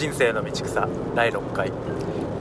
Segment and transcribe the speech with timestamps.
[0.00, 1.70] 人生の道草第6回。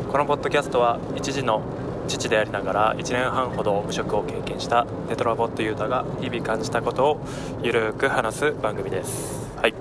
[0.10, 1.62] このポッドキャストは一時の
[2.08, 7.20] 父でありながら1年半ほど無職を経験したテトラボットユータが日々感じたことを
[7.62, 9.46] ゆるく話す番組です。
[9.58, 9.74] はい。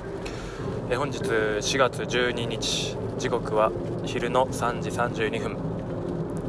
[0.90, 3.70] え本日4月12日時刻は
[4.04, 5.56] 昼の3時32分。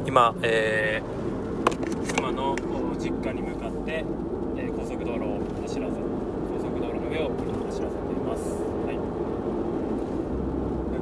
[0.06, 2.56] 今、えー、妻の
[2.98, 4.04] 実家に向かって、
[4.56, 7.30] えー高速道路を走らせ高速道路の上を
[7.70, 8.42] 走らせています、
[8.86, 8.98] はい、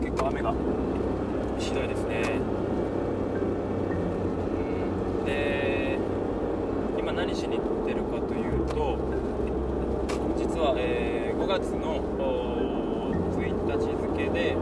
[0.05, 0.55] 結構雨が。
[1.59, 2.23] ひどいですね。
[5.19, 5.25] うん。
[5.25, 5.99] で
[6.99, 8.99] 今何しに行ってるかというと
[10.37, 11.97] 実は、えー5月の
[13.39, 14.59] 1日付で、えー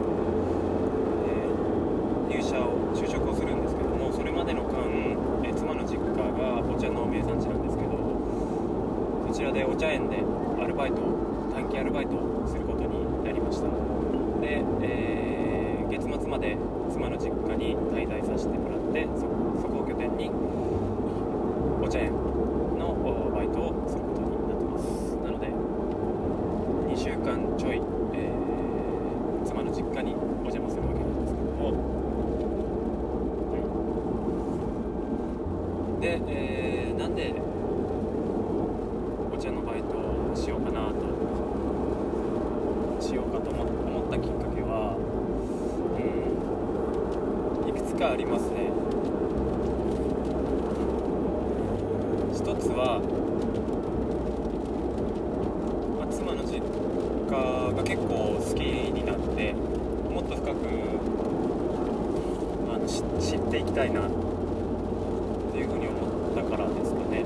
[2.28, 4.78] 入社を就職をするんですけどもそれまでの間、
[5.44, 7.96] えー妻の実家がお茶の名産地なんですけど
[9.28, 10.22] そちらでお茶園で
[10.62, 10.96] アルバイト
[11.54, 13.68] 短期アルバイトをすることになりました。
[14.40, 15.35] で、えー
[15.88, 16.56] 月末まで
[16.90, 19.20] 妻の実家に滞在させてもらってそ
[19.62, 20.30] そこを拠点に
[21.82, 22.12] お茶園
[22.78, 22.94] の
[23.34, 25.16] バイトをすることになってます。
[25.22, 25.46] なので
[26.92, 27.80] 2週間ちょい、
[28.14, 31.70] えー妻の実家にお邪魔するわけなんですけども、
[33.52, 33.58] は
[35.98, 37.32] い、で、えーなんで
[39.32, 40.96] お茶のバイトをしようかなと
[43.00, 44.96] しようかと思思ったきっかけは
[47.96, 48.70] かありますね。
[52.34, 53.00] 一つは、
[55.98, 59.52] まあ、妻の実家が結構好きになって
[60.12, 60.68] もっと深く
[62.70, 64.10] あの知っていきたいなっ
[65.52, 67.24] ていうふうに思ったからですかね。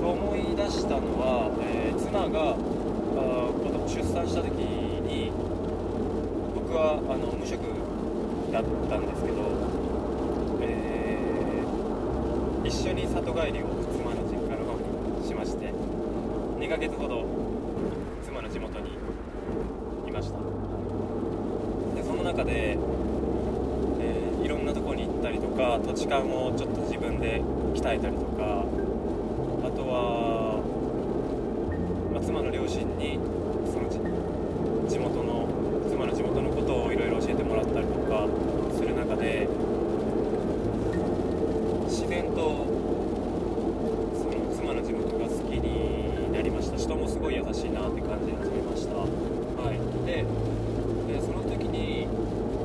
[0.00, 5.30] そう思い出したのは、えー妻があー子供出産した時に
[6.56, 7.60] 僕はあの無職
[8.50, 9.36] だったんですけど、
[10.62, 14.78] えー一緒に里帰りを妻の実家の方
[15.20, 15.72] にしまして
[16.60, 17.24] 2ヶ月ほど
[18.22, 18.90] 妻の地元に
[20.06, 20.38] いました。
[21.96, 27.42] でその中で、えーいろんなとこに行ったりとか土地勘をちょっと自分で
[27.74, 28.64] 鍛えたりとか
[29.62, 30.60] あとは、
[32.12, 33.20] まあ、妻の両親に
[33.70, 34.00] その地
[34.90, 35.46] 地元の
[35.88, 38.26] 妻の地元のことをいろいろ教えてもらったりとか
[38.74, 39.46] する中で
[41.86, 42.66] 自然と
[44.16, 48.94] その妻の地元が好きになりました人もすごい優しいなって感じ始めました。
[48.94, 49.80] はい。
[50.06, 50.24] で
[51.12, 52.06] でその時に、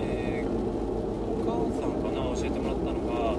[0.01, 3.37] えーお母さんかな教えてもらったのが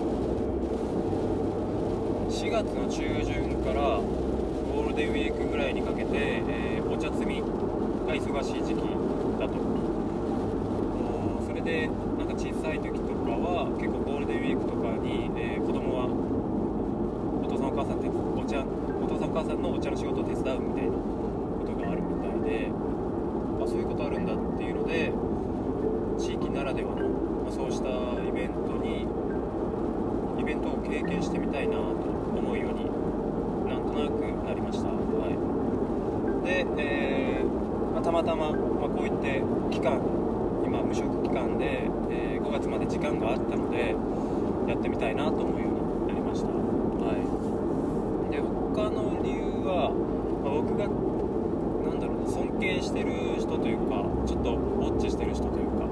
[2.31, 3.35] 4月の中旬
[3.65, 8.81] からゴールデンウィークぐらいにかけて、えーお茶摘みが忙しい時期
[9.39, 9.53] だと。
[11.47, 16.07] それでなんか小さい時とかは結構ゴールデンウィークとかに、えー子供は
[17.45, 25.11] お父さんお母さんってお茶お父さんお母さんのお茶の仕事を手伝うみたいなことがあるみたいであそういうことあるんだっていうので
[26.19, 29.09] 地域ならではの、まあそうしたイベントに
[30.39, 32.85] イベントを経験してみたいなと思うように
[33.71, 34.89] なんとなくなりました。
[34.93, 36.45] はい。
[36.45, 37.47] で、えー
[37.95, 39.41] まあたまたま、まあこういって
[39.73, 39.99] 期間
[40.65, 43.97] 今無職期間で、えー5月まで時間があったので
[44.69, 46.49] やってみたいなと思うようになりました。
[46.53, 48.31] はい。
[48.31, 49.91] で他の理由は、
[50.45, 50.87] まあ僕が
[52.57, 55.87] だろうな尊敬してる人というかちょっとウォッチしてる人というか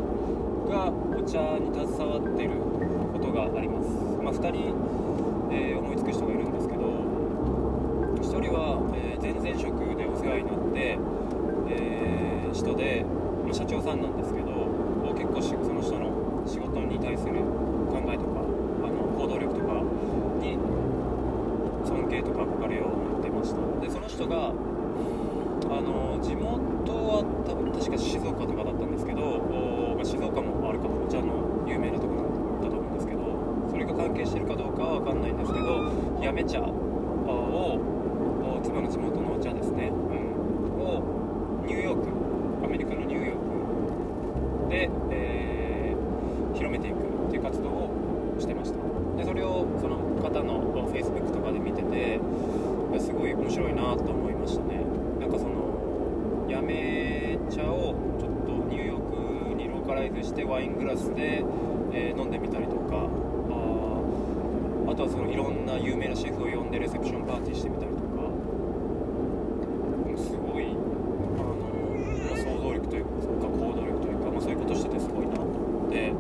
[0.71, 2.51] がお茶に携わってる
[3.13, 3.89] ことがあります、
[4.23, 4.75] まあ、2人、
[5.53, 10.99] えー思いつく人がいるんですけど1人は、えー前々職でお世話になって、
[11.69, 13.05] えー人で、
[13.47, 14.53] ま社長さんなんですけど
[15.15, 17.41] 結構その人の仕事に対する
[17.89, 18.41] 考えとか
[18.85, 19.83] あの行動力とか
[20.41, 20.59] に
[21.85, 23.81] 尊敬とか憧れを持ってました。
[23.81, 24.53] でその人が
[25.85, 29.21] の地元は多分確か静岡とかだったんですけど
[29.95, 31.05] まあ静岡もあるかも。
[31.05, 32.23] お茶の有名なところ
[32.65, 33.21] だと思うんですけど
[33.71, 35.85] それが関係してるかどうかは分かんないんですけど
[36.23, 37.79] やめ茶を
[38.65, 42.09] 妻の地元のお茶ですね、うん、をニューヨーク
[42.65, 43.39] アメリカのニューヨー
[44.65, 45.65] クで、えー
[46.55, 46.95] 広めていく
[47.27, 48.79] っていう活動をしてました。
[49.19, 52.21] でそれをその方の Facebook とかで見てて
[53.01, 54.74] すごい面白いなと思いましたね。
[56.65, 61.45] め茶をちょっとニューヨークにローカライズしてワイングラスで、
[61.93, 68.05] えー飲んでみたりとかああとはそのいろんな有名なシェフを呼んでレセプションパーティーしてみたりとか。
[70.17, 70.69] すごいあ
[71.43, 71.55] の、
[72.29, 73.11] まあ想像力というか
[73.49, 76.13] 行動力というか、まあ、そういうことしててすごいなと思って。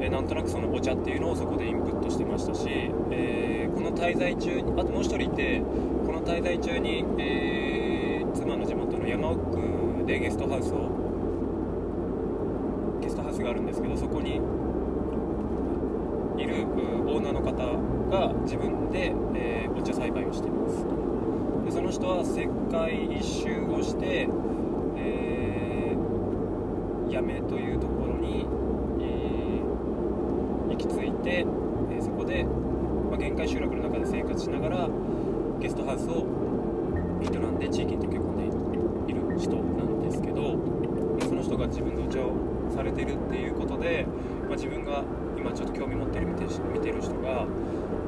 [0.00, 2.68] えー、なんとなくそのお茶っていうのをそこでインプットしてましたし、
[3.10, 5.60] えー、この滞在中にあともう1人いて
[6.06, 9.49] この滞在中に、えー、妻の地元の山奥
[10.10, 10.90] でゲストハウスを
[13.00, 14.40] ゲストハウスがあるんですけどそこに
[16.36, 17.54] いるオーナーの方
[18.10, 20.84] が自分で、えお茶栽培をしています。
[21.64, 24.26] でその人は世界一周をして、
[24.96, 25.94] え
[27.10, 28.46] 八女というところに
[30.70, 31.46] 行き着いて、
[31.92, 34.88] えそこで、まあ、限界集落の中で生活しながら
[35.60, 36.26] ゲストハウスを
[37.22, 38.36] 営んで地域に溶け込ん
[39.06, 39.99] でいる人なんです。
[40.18, 40.56] けど
[41.20, 42.32] その人が自分でお茶を
[42.74, 44.06] されてるっていうことで、
[44.48, 45.02] まあ、自分が
[45.36, 47.46] 今ちょっと興味持ってる見て見てる人が、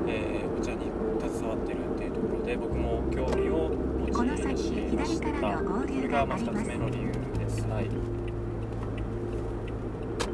[0.06, 0.90] えー、お茶に
[1.20, 3.68] 携わってるっていうところで僕も興味を
[4.00, 4.12] 持ち
[4.96, 5.22] ました。
[5.22, 7.62] それがま2つ目の理由です。
[7.68, 8.22] はい。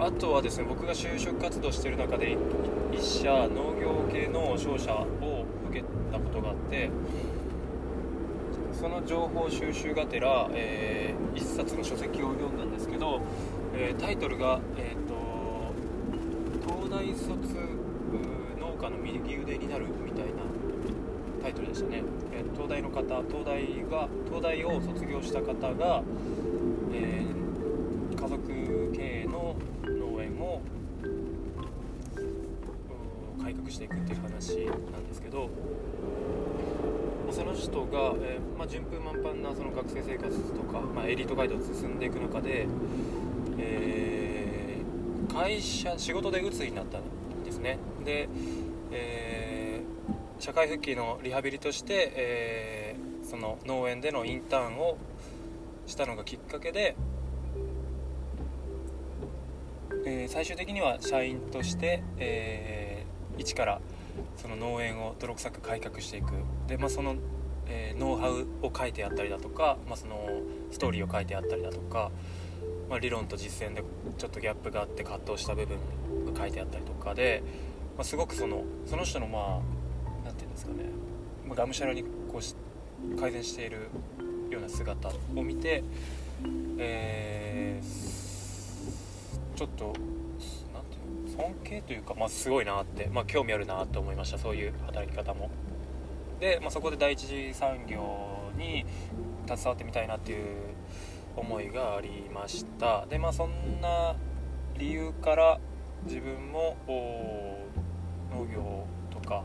[0.01, 2.37] あとはですね僕が就職活動してる中で
[2.93, 6.89] 一社農業系の商社を受けたことがあって
[8.79, 13.21] その情報収集がてら、えー、一冊の書籍を読んだんですけど、
[13.75, 15.19] えー、タイトルが、えーと
[16.65, 17.29] 「東大卒
[18.61, 20.43] 農家の右腕になる」みたいな
[21.43, 26.05] タイトルでしたね、えー、東大の方東大が東大を卒業した方が、
[26.93, 29.57] えー、家族経営の
[29.89, 30.63] 農園を
[33.43, 35.51] 改革していくっていう話なんですけど
[37.33, 42.67] その人が、えー、まあ、順風満帆なその学生生活とか、まあ、エリートガイドを進んでいく中で、
[43.59, 47.79] えー、会社仕事で鬱になったんですね。
[48.05, 48.29] で、
[48.91, 54.97] えー、社会復帰のリハビリとして、えその農園でのインターンを
[55.87, 56.97] したのがきっかけで
[60.11, 63.81] えー、最終的には社員として、えー、一から
[64.37, 66.33] その農園を泥臭く改革していく。
[66.67, 67.17] で、まあ、その、
[67.67, 70.29] えー、ノウハウを書いてあったりだとか、まあ、その
[70.71, 72.11] ストーリーを書いてあったりだとか、
[72.89, 73.83] まあ、理論と実践で
[74.17, 75.79] ちょっとギャップがあって葛藤した部分
[76.33, 77.43] が書いてあったりとかで、
[77.97, 79.43] まあ、すごくそのその人のまあ
[80.25, 80.85] 何て言うんですかね、
[81.47, 83.89] まあ、がむしゃらにこう改善している
[84.51, 85.85] ような姿を見て、
[86.79, 88.29] えー
[89.59, 89.93] ちょっと
[91.39, 95.51] 尊敬というか、まあ、すごいなって、まあ、興味あるなと思いましたそういう働き方も。
[96.41, 98.85] で、まあ、そこで第一次産業に
[99.47, 100.47] 携わってみたいなっていう
[101.37, 103.07] 思いがありました。
[103.07, 104.17] でまあそんな
[104.77, 105.61] 理由から
[106.05, 106.77] 自分も
[108.33, 109.45] 農業とか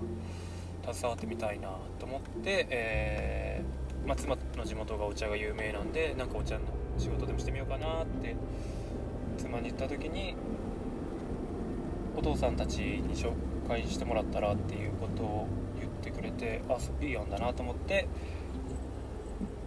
[0.92, 1.70] 携わってみたいな
[2.00, 6.62] と思って、えー、まあ、妻の地元がお茶が有名なんでなんかお茶の
[6.98, 8.36] 仕事でもしてみようかなって
[9.38, 10.36] 妻に言った時に
[12.16, 13.32] お父さんたちに紹
[13.68, 15.48] 介してもらったらっていうことを
[15.80, 18.08] 言ってくれてあそういい案だなと思って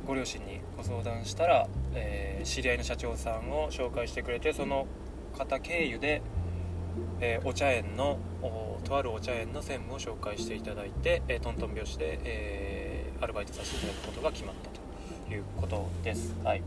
[0.06, 4.86] ご両親にご相談したら、えー、知り合いの社長さんを紹介してくれてその
[5.36, 6.22] 方経由で、
[7.20, 8.18] えー、お茶園の
[8.84, 14.70] とあるお茶園の専務を紹介していただいて、えー、トントン拍子で、えアルバイトさせていただくことが決まった
[15.28, 16.34] ということです。
[16.44, 16.62] はい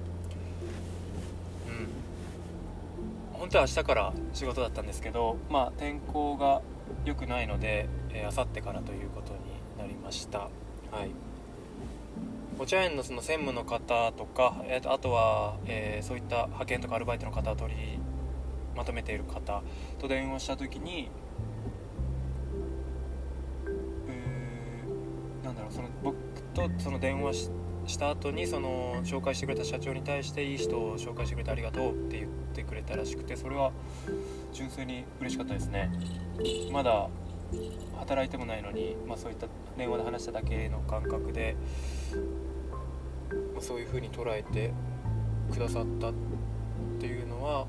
[3.49, 6.61] 本当は明日から仕事だったんですけど、まあ、天候が
[7.03, 9.39] 良くないのでえあさってからということに
[9.75, 10.47] なりました、は
[11.03, 11.09] い、
[12.59, 17.97] お茶園のその専務の方とか、えー、あとは、えー、そういった派遣とかアルバイトの方を取り
[18.77, 19.63] まとめている方
[19.97, 21.09] と電話した時に
[25.43, 26.15] なんだろうその僕
[26.53, 33.71] とその電話してした後にその紹介してくれた社長に対していい人を紹介してくれてありがとうって言ってくれたらしくてそれは
[34.53, 35.91] 純粋に嬉しかったですね。
[36.71, 37.09] まだ
[37.97, 41.55] 働いてもないのに、まあ、そういった電話で話しただけの感覚で、
[43.53, 44.71] まあ、そういう風に捉えて
[45.51, 46.13] くださったっ
[46.99, 47.65] ていうのは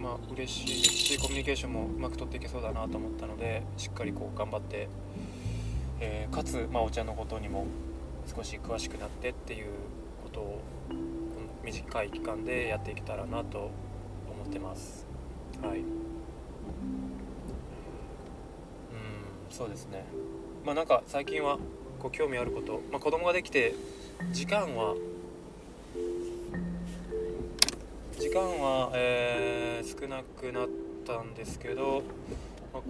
[0.00, 4.88] まあ嬉しいですしコミュニケーションもうまく取っていけそうだなと思ったのでしっかりこう頑張って、
[6.00, 7.66] えー、かつ、まあ、お茶のことにも
[8.26, 9.66] 少し詳しくなってっていう
[10.22, 10.62] ことを
[11.62, 13.70] 短い期間でやっていけたらなと
[14.28, 15.06] 思ってます。
[15.62, 15.78] はい。
[15.78, 15.84] うん
[19.50, 20.04] そうですね。
[20.64, 21.58] まあなんか最近は
[21.98, 23.74] こう興味あること、まあ、子供ができて
[24.32, 24.94] 時間は
[28.18, 30.68] 時間は、えー、少なくなっ
[31.06, 32.02] たんですけど、
[32.72, 32.82] まあ、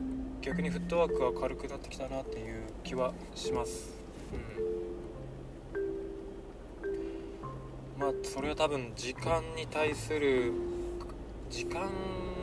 [0.43, 3.93] 逆にフットワークは軽くなってきたなっていう気はします、
[4.33, 4.41] うん。
[8.05, 10.53] まあそれは多分時間に対する
[11.49, 11.89] 時間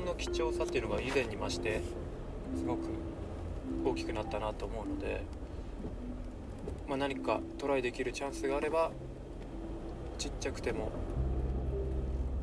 [0.08, 1.84] の貴重さっていうのが以前に増して
[2.58, 2.80] すごく
[3.86, 5.22] 大きくなったなと思うので、
[6.88, 8.90] まあ、何かトライできるチャンスがあれば
[10.18, 10.92] ちっちゃくても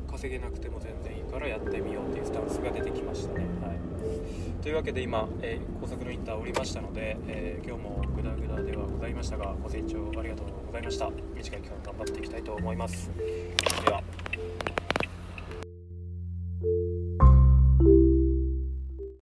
[0.09, 3.45] 稼げなくても全然いいからやってみようっていうスタンスが出てきましたね。
[3.61, 11.09] はい、というわけで今、えー、高速のインターを降りましたので、えー、今日もグダグダではございましたがご清聴ありがとうございましたございました。
[11.33, 13.09] 短い期間頑張っていきたいと思います。
[13.17, 14.03] では。